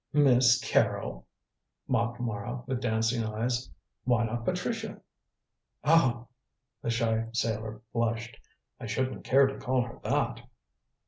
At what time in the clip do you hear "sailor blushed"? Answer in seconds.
7.33-8.35